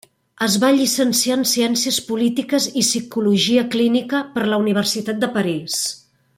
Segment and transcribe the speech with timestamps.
[0.43, 5.81] Es va llicenciar en Ciències Polítiques i Psicologia Clínica per la Universitat de París.